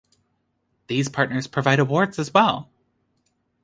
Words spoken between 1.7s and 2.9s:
awards as well.